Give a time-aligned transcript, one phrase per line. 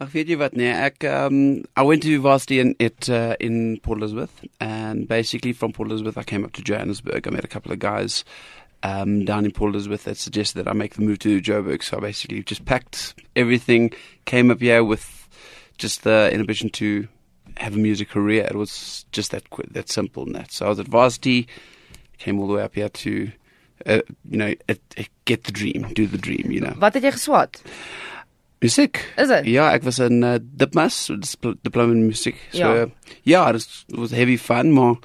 [0.00, 3.78] Ag weet jy wat nee, ek um I went to university in it uh, in
[3.84, 7.28] Port Elizabeth and basically from Port Elizabeth I came up to Johannesburg.
[7.28, 8.24] I met a couple of guys
[8.82, 11.82] um down in Port Elizabeth that suggested that I make the move to Joburg.
[11.82, 13.92] So I basically just packed everything,
[14.24, 15.28] came up here with
[15.76, 17.06] just the inhibition to
[17.58, 18.46] have a music career.
[18.48, 20.50] It was just that that simple and that.
[20.50, 21.46] So I was at varsity,
[22.16, 23.32] came all the way up here to
[23.86, 24.54] uh, you know,
[25.24, 26.74] get the dream, do the dream, you know.
[26.80, 27.62] Wat het jy geswat?
[28.60, 28.98] Musiek.
[29.16, 29.46] Is dit?
[29.46, 31.06] Ja, ek was in uh, Dipmas,
[31.62, 32.36] diploma in music.
[32.52, 32.82] So Ja.
[32.82, 32.86] uh,
[33.24, 33.52] yeah,
[33.96, 34.96] was, heavy fun, maar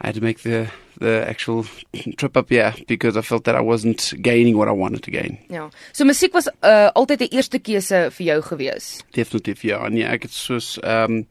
[0.00, 0.66] I had to make the
[0.98, 1.64] the actual
[2.16, 5.38] trip up here because I felt that I wasn't gaining what I wanted to gain.
[5.50, 5.68] Ja.
[5.92, 9.02] So musiek was uh altyd 'n eerste keuse vir jou gewees.
[9.12, 9.84] Definitely, yeah.
[9.84, 11.26] And yeah, ek het soos um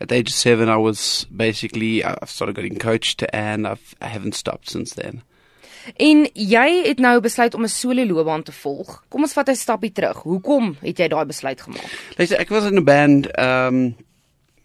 [0.00, 4.34] at age seven, I was basically I I started getting coached, and I've I haven't
[4.34, 5.22] stopped since then.
[5.94, 9.04] En jy het nou besluit om 'n solo loopbaan te volg.
[9.08, 10.22] Kom ons vat 'n stappie terug.
[10.22, 11.90] Hoekom het jy daai besluit gemaak?
[12.16, 13.96] Luister, ek was in 'n band um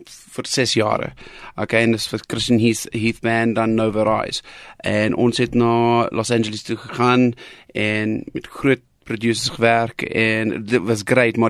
[0.05, 1.13] vir 6 jare.
[1.55, 4.41] Okay, en dis vir Christian Heath Heath band dan Nova Rise.
[4.77, 7.33] En ons het na Los Angeles toe gegaan
[7.73, 8.81] en met groot
[9.11, 11.49] producers gewerk and it was great maar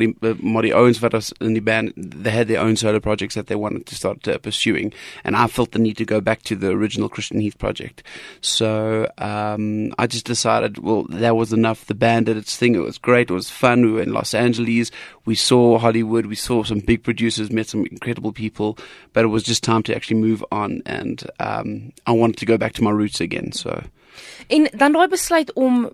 [0.65, 3.55] die ouens wat was in die band they had their own solo projects that they
[3.55, 4.93] wanted to start uh, pursuing.
[5.23, 8.03] And I felt the need to go back to the original Christian Heath project.
[8.41, 11.85] So um I just decided well that was enough.
[11.85, 12.75] The band did its thing.
[12.75, 13.29] It was great.
[13.29, 13.85] It was fun.
[13.85, 14.91] We were in Los Angeles.
[15.25, 16.25] We saw Hollywood.
[16.25, 18.77] We saw some big producers met some incredible people.
[19.13, 22.57] But it was just time to actually move on and um I wanted to go
[22.57, 23.51] back to my roots again.
[23.51, 23.83] So
[24.47, 25.91] En dan daai besluit om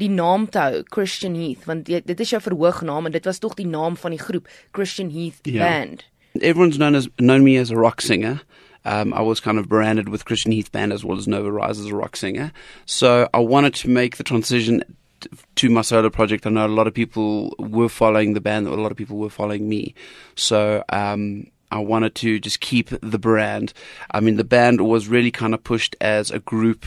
[0.00, 3.38] die naam te hou Christian Heath want jy, dit is jou verhoognaam en dit was
[3.38, 5.62] tog die naam van die groep Christian Heath Ja.
[5.64, 6.04] Band.
[6.42, 8.40] everyone's known as known me as a rock singer.
[8.86, 11.78] Um, I was kind of branded with Christian Heath Band as well as Nova Rise
[11.80, 12.52] as a rock singer.
[12.86, 14.82] So I wanted to make the transition
[15.54, 16.44] to my solo project.
[16.46, 19.30] I know a lot of people were following the band, a lot of people were
[19.30, 19.94] following me.
[20.34, 23.72] So um, I wanted to just keep the brand.
[24.10, 26.84] I mean, the band was really kind of pushed as a group.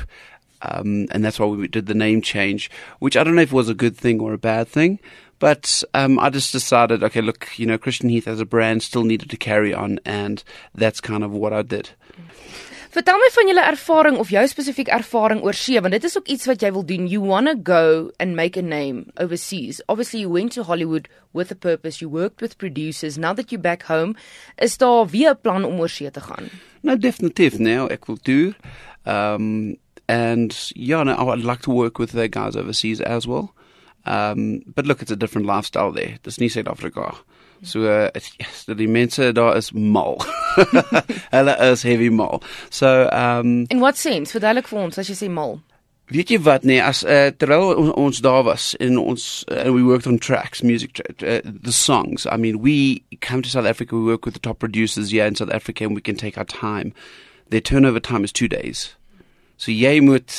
[0.62, 2.69] Um, and that's why we did the name change,
[3.00, 5.00] which I don't know if it was a good thing or a bad thing.
[5.40, 9.03] But um, I just decided, okay, look, you know, Christian Heath as a brand still
[9.03, 11.91] needed to carry on, and that's kind of what I did.
[12.97, 16.29] Vertel my van julle ervaring of jou spesifiek ervaring oor see want dit is ook
[16.34, 17.06] iets wat jy wil doen.
[17.12, 19.81] You want to go and make a name overseas.
[19.88, 22.01] Obviously you went to Hollywood with a purpose.
[22.01, 23.19] You worked with producers.
[23.19, 24.16] Now that you're back home,
[24.57, 26.50] is daar weer 'n plan om oor see te gaan?
[26.81, 28.56] No, definitief now, ek wil tour.
[29.06, 33.53] Um, and yeah, no, I'd like to work with the guys overseas as well.
[34.06, 36.18] Um, but look, it's a different lifestyle there.
[36.23, 37.18] Dis nie Suid-Afrika.
[37.63, 40.18] So uh, it's, yes, die mense daar is mal.
[41.31, 42.44] Hulle is heavy mal.
[42.69, 44.31] So um In what sense?
[44.31, 45.57] Verduidelik vir ons as jy sê mal.
[46.13, 49.84] Weet jy wat nee as uh, terwyl ons, ons daar was en ons uh, we
[49.84, 53.97] worked on tracks music tra uh, the songs I mean we come to South Africa
[53.97, 56.47] we work with the top producers here in South Africa and we can take our
[56.47, 56.94] time
[57.50, 58.95] their turnover time is 2 days
[59.57, 60.31] so jy moet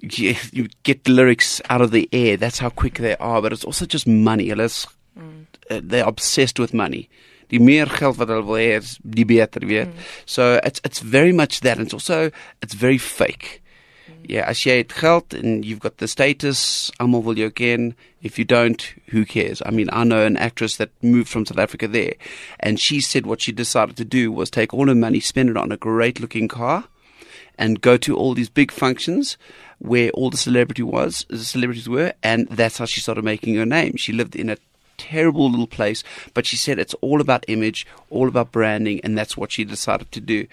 [0.00, 2.36] you, you get the lyrics out of the air.
[2.36, 3.42] That's how quick they are.
[3.42, 4.48] But it's also just money.
[4.48, 4.86] Hulle is
[5.18, 5.46] mm.
[5.70, 7.08] uh, they're obsessed with money.
[7.50, 9.90] Die meer geld wat hulle wil hê die beter weet.
[9.90, 10.12] Mm.
[10.24, 11.78] So it's it's very much that.
[11.78, 12.30] And it's also
[12.62, 13.62] it's very fake.
[14.08, 14.30] Mm.
[14.30, 17.94] Yeah, as jy het geld and you've got the status, almal wil jou ken.
[18.22, 19.62] If you don't, who cares?
[19.64, 22.14] I mean, I know an actress that moved from South Africa there,
[22.60, 25.56] and she said what she decided to do was take all her money, spend it
[25.56, 26.84] on a great looking car,
[27.60, 29.36] and go to all these big functions
[29.78, 33.66] where all the celebrity was, the celebrities were, and that's how she started making her
[33.66, 33.96] name.
[33.96, 34.56] She lived in a
[34.96, 36.02] terrible little place,
[36.34, 40.10] but she said it's all about image, all about branding, and that's what she decided
[40.12, 40.46] to do.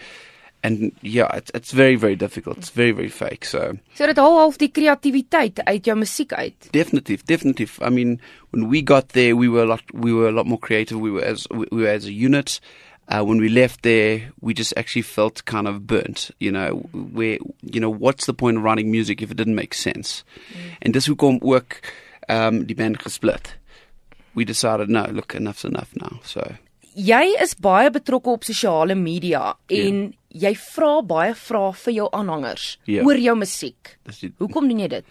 [0.63, 2.57] And yeah, it's, it's very, very difficult.
[2.57, 3.46] It's very, very fake.
[3.46, 6.72] So So dit haal half die kreatiwiteit uit jou musiek uit.
[6.73, 7.78] Definitive, definitive.
[7.79, 8.19] I mean,
[8.51, 11.00] when we got there, we were a lot, we were a lot more creative.
[11.00, 12.59] We were as we were as a unit.
[13.09, 16.29] Uh, when we left there, we just actually felt kind of burnt.
[16.40, 19.73] You know, where you know what's the point of writing music if it didn't make
[19.73, 20.23] sense?
[20.81, 21.79] And this hoekom ook
[22.29, 23.56] um, die band gesplit.
[24.35, 26.19] We decided, no, look, enough's enough now.
[26.23, 26.41] So
[26.97, 32.78] Jy is baie betrokke op sosiale media en jy vra baie vrae vir jou aanhangers
[32.90, 33.03] Ja.
[33.05, 33.96] oor jou musiek.
[34.20, 35.05] Die- Hoekom doen jy dit?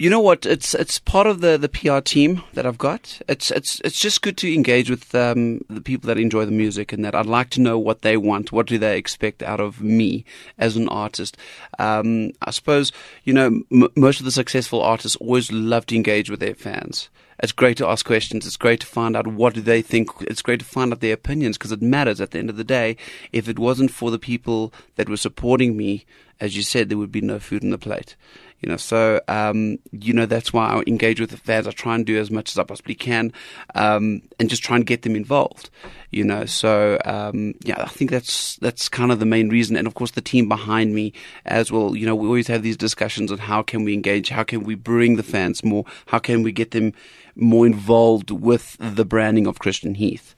[0.00, 0.46] You know what?
[0.46, 3.20] It's it's part of the, the PR team that I've got.
[3.28, 6.92] It's it's it's just good to engage with um, the people that enjoy the music,
[6.92, 8.52] and that I'd like to know what they want.
[8.52, 10.24] What do they expect out of me
[10.56, 11.36] as an artist?
[11.80, 12.92] Um, I suppose
[13.24, 17.08] you know m- most of the successful artists always love to engage with their fans.
[17.40, 18.46] It's great to ask questions.
[18.46, 20.10] It's great to find out what do they think.
[20.22, 22.62] It's great to find out their opinions because it matters at the end of the
[22.62, 22.96] day.
[23.32, 26.04] If it wasn't for the people that were supporting me,
[26.40, 28.14] as you said, there would be no food on the plate.
[28.60, 31.68] You know, so um, you know that's why I engage with the fans.
[31.68, 33.32] I try and do as much as I possibly can,
[33.76, 35.70] um, and just try and get them involved.
[36.10, 39.86] You know, so um, yeah, I think that's that's kind of the main reason, and
[39.86, 41.12] of course the team behind me
[41.44, 41.94] as well.
[41.94, 44.74] You know, we always have these discussions on how can we engage, how can we
[44.74, 46.92] bring the fans more, how can we get them
[47.36, 50.34] more involved with the branding of Christian Heath,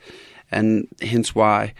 [0.50, 1.72] and hence why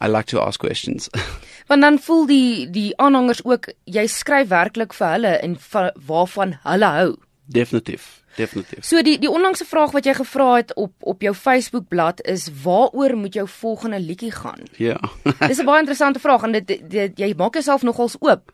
[0.00, 1.08] I like to ask questions.
[1.68, 6.54] Want dan voel die die aanhangers ook jy skryf werklik vir hulle en va, waarvan
[6.62, 7.10] hulle hou.
[7.48, 8.22] Definitief.
[8.36, 8.84] Definitief.
[8.86, 12.46] So die die onlangse vraag wat jy gevra het op op jou Facebook bladsy is
[12.62, 14.62] waaroor moet jou volgende liedjie gaan?
[14.76, 15.00] Ja.
[15.46, 18.52] Dis 'n baie interessante vraag en dit, dit, dit jy maak jouself nogals oop.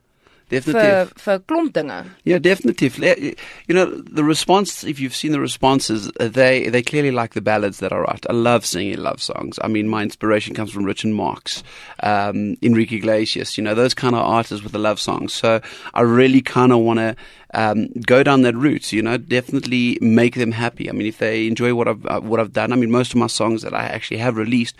[0.50, 1.12] Definitief.
[1.14, 2.04] vir vir klomp dinge.
[2.24, 3.36] Yeah, definitely.
[3.66, 7.40] You know, the response, if you've seen the responses, uh, they, they clearly like the
[7.40, 8.26] ballads that I write.
[8.28, 9.58] I love singing love songs.
[9.62, 11.62] I mean, my inspiration comes from Richard Marx,
[12.02, 15.32] um, Enrique Iglesias, you know, those kind of artists with the love songs.
[15.32, 15.60] So
[15.94, 17.16] I really kind of want to
[17.54, 20.88] um, go down that route, you know, definitely make them happy.
[20.90, 23.16] I mean, if they enjoy what I've, uh, what I've done, I mean, most of
[23.16, 24.76] my songs that I actually have released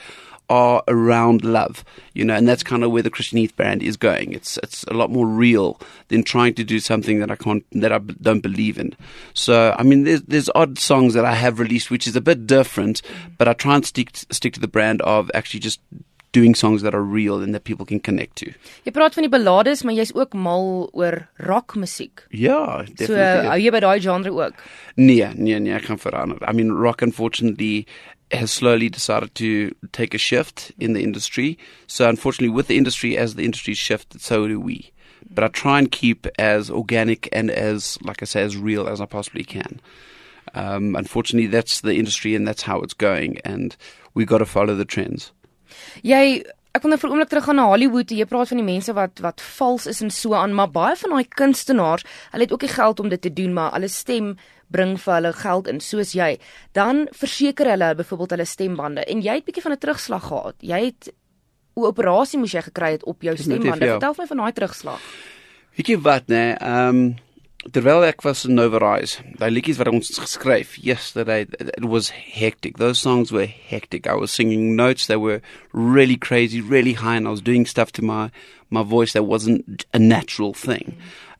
[0.49, 3.97] are around love, you know, and that's kind of where the Christian Heath brand is
[3.97, 4.33] going.
[4.33, 7.93] It's it's a lot more real than trying to do something that I can't that
[7.93, 8.95] I don't believe in.
[9.33, 12.47] So I mean, there's there's odd songs that I have released which is a bit
[12.47, 13.37] different, mm.
[13.39, 15.81] but I try and stick stick to the brand of actually just
[16.35, 18.51] doing songs that are real and that people can connect to.
[18.85, 22.27] Jy praat van die ballades, maar jy's ook mal oor rockmusiek.
[22.35, 23.07] Yeah, definitely.
[23.07, 24.65] So hou jy by daai genre ook?
[24.99, 26.43] Nee, nee, nee, ek kan verander.
[26.43, 27.87] I mean, rock unfortunately
[28.37, 31.59] has slowly decided to take a shift in the industry.
[31.87, 34.93] So unfortunately, with the industry, as the industry shifted, so do we.
[35.31, 39.01] But I try and keep as organic and as, like I say, as real as
[39.01, 39.81] I possibly can.
[40.55, 43.77] Um, unfortunately, that's the industry and that's how it's going, and
[44.15, 45.33] we got to follow the trends.
[46.05, 46.45] Jy
[46.75, 48.11] ek wil nou vir 'n oomblik teruggaan na Hollywood.
[48.11, 51.11] Jy praat van die mense wat wat vals is en so aan, maar baie van
[51.11, 54.37] daai kunstenaars, hulle het ook die geld om dit te doen, maar hulle stem
[54.69, 56.39] bring vir hulle geld in soos jy.
[56.73, 60.57] Dan verseker hulle byvoorbeeld hulle stembande en jy het bietjie van 'n terugslag gehad.
[60.61, 61.13] Jy het
[61.77, 63.85] 'n operasie moes jy gekry het op jou stembande.
[63.85, 63.99] Ja.
[63.99, 65.01] Vertel my van daai terugslag.
[65.77, 67.17] Weet jy wat, nee, ehm um,
[67.71, 72.79] terwyl ek was in Novarise, daai liedjies wat ons geskryf, yesterday it was hectic.
[72.79, 74.07] Those songs were hectic.
[74.07, 75.41] I was singing notes that were
[75.73, 78.31] really crazy, really high and I was doing stuff to my
[78.71, 80.97] my voice that wasn't a natural thing.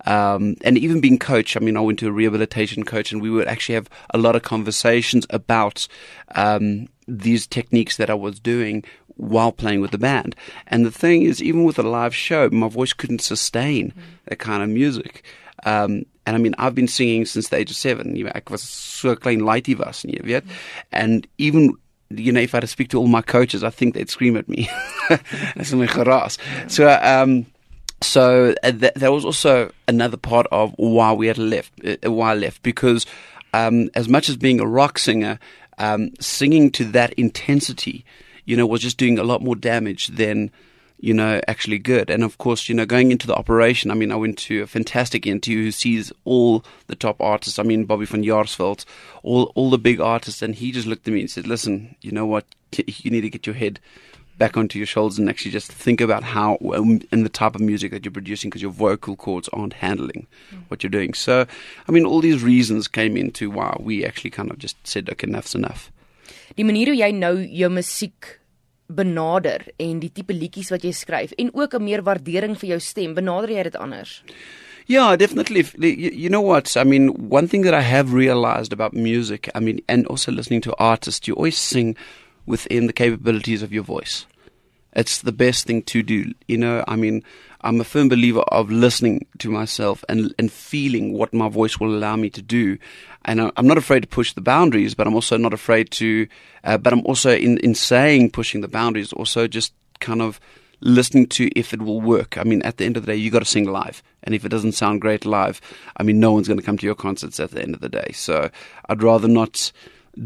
[0.07, 3.31] Um, and even being coach, I mean, I went to a rehabilitation coach and we
[3.31, 5.89] would actually have a lot of conversations about
[6.35, 8.85] um, these techniques that I was doing
[9.17, 10.35] while playing with the band.
[10.67, 14.03] And the thing is, even with a live show, my voice couldn't sustain mm.
[14.27, 15.25] that kind of music.
[15.65, 18.17] Um, and I mean, I've been singing since the age of seven.
[18.17, 20.45] You know, ek was so klein laaitie was, nie, weet?
[20.93, 21.77] And even
[22.11, 24.37] you know, if I had to speak to all my coaches, I think they'd scream
[24.37, 24.69] at me.
[25.09, 26.39] That's my geraas.
[26.71, 27.47] So um
[28.03, 32.33] so uh, th- that was also another part of why we had left uh, why
[32.33, 33.07] I left because
[33.53, 35.39] um as much as being a rock singer,
[35.79, 38.05] um singing to that intensity,
[38.45, 40.51] you know, was just doing a lot more damage than
[41.05, 42.09] you know, actually good.
[42.09, 44.67] And of course, you know, going into the operation, I mean, I went to a
[44.67, 47.59] fantastic interview who sees all the top artists.
[47.59, 48.87] I mean, Bobby van Jaarsveld,
[49.23, 50.41] all, all the big artists.
[50.41, 52.47] And he just looked at me and said, listen, you know what?
[52.87, 53.81] You need to get your head
[54.39, 57.61] back onto your shoulders and actually just think about how um, and the type of
[57.61, 60.59] music that you're producing because your vocal cords aren't handling mm.
[60.69, 61.15] what you're doing.
[61.15, 61.47] So,
[61.87, 65.29] I mean, all these reasons came into why we actually kind of just said, okay,
[65.29, 65.93] enough's enough.
[66.55, 68.41] Die manier hoe jy nou jou musiek
[68.87, 72.81] benader en die tipe liedjies wat jy skryf en ook 'n meer waardering vir jou
[72.81, 74.23] stem, benader jy dit anders?
[74.87, 75.65] Yeah, definitely.
[75.79, 76.77] You know what?
[76.77, 80.61] I mean, one thing that I have realized about music, I mean, and also listening
[80.63, 81.97] to artists, you always sing
[82.47, 84.27] within the capabilities of your voice.
[84.93, 86.35] It's the best thing to do.
[86.47, 87.23] You know, I mean,
[87.65, 91.95] I'm a firm believer of listening to myself and and feeling what my voice will
[91.95, 92.79] allow me to do.
[93.25, 96.29] And I'm not afraid to push the boundaries, but I'm also not afraid to.
[96.63, 100.39] Uh, but I'm also in in saying pushing the boundaries, also just kind of
[100.81, 102.37] listening to if it will work.
[102.37, 104.45] I mean, at the end of the day, you got to sing live, and if
[104.45, 105.61] it doesn't sound great live,
[105.97, 107.89] I mean, no one's going to come to your concerts at the end of the
[107.89, 108.11] day.
[108.13, 108.51] So
[108.89, 109.73] I'd rather not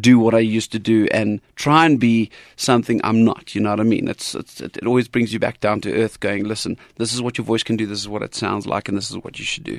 [0.01, 3.55] do what I used to do and try and be something I'm not.
[3.55, 4.09] You know what I mean?
[4.09, 6.21] It's, it's it, it always brings you back down to earth.
[6.21, 7.87] Going, listen, this is what your voice can do.
[7.87, 9.79] This is what it sounds like, and this is what you should do.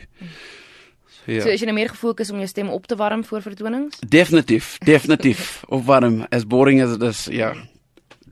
[1.25, 1.41] So, ja.
[1.41, 3.99] so is jy nou meer gefokus om jou stem op te warm voor vertonings?
[4.07, 7.25] Definitief, definitief opwarm as boring as it is.
[7.25, 7.53] Ja.
[7.53, 7.65] Yeah.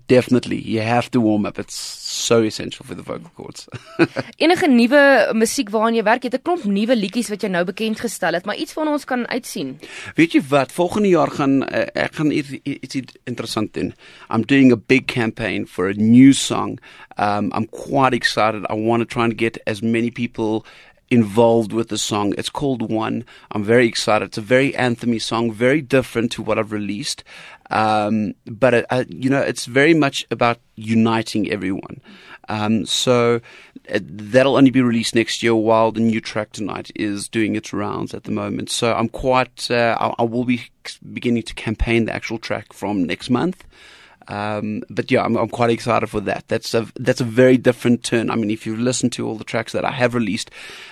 [0.07, 1.59] Definitely you have to warm up.
[1.59, 3.67] It's so essential for the vocal cords.
[4.43, 5.01] Enige nuwe
[5.35, 8.33] musiek waaraan jy werk, jy het 'n klomp nuwe liedjies wat jy nou bekend gestel
[8.33, 9.79] het, maar iets van ons kan uitsien.
[10.15, 12.95] Weet jy wat, volgende jaar gaan uh, ek gaan iets iets
[13.25, 13.93] interessant doen.
[14.29, 16.79] I'm doing a big campaign for a new song.
[17.17, 18.65] Um I'm quite excited.
[18.69, 20.65] I want to try and get as many people
[21.09, 22.33] involved with the song.
[22.37, 23.25] It's called One.
[23.51, 24.25] I'm very excited.
[24.25, 27.23] It's a very anthemy song, very different to what I've released.
[27.69, 32.01] Um, but it, uh, you know, it's very much about uniting everyone.
[32.49, 33.41] Um, so
[33.93, 37.73] uh, that'll only be released next year, while the new track tonight is doing its
[37.73, 38.69] rounds at the moment.
[38.69, 40.69] So I'm quite, uh, I, I will be
[41.13, 43.65] beginning to campaign the actual track from next month.
[44.29, 46.43] Um, but yeah, I'm, I'm, quite excited for that.
[46.47, 48.29] That's a that's a very different turn.
[48.29, 50.51] I mean, if you listen to all the tracks that I have released,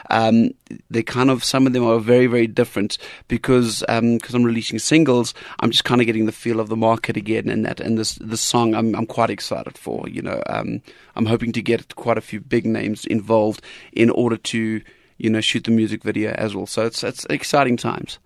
[0.10, 0.52] um,
[0.90, 4.80] they kind of some of them are very very different because because um, I'm releasing
[4.80, 5.34] singles.
[5.60, 8.16] I'm just kind of getting the feel of the market again, and that and this
[8.16, 10.08] this song I'm I'm quite excited for.
[10.08, 10.82] You know, um,
[11.16, 13.62] I'm hoping to get quite a few big names involved
[13.92, 14.82] in order to
[15.18, 16.68] you know shoot the music video as well.
[16.68, 18.20] So it's it's exciting times.